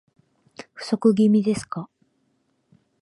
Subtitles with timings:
[0.73, 1.87] 不足気味ですか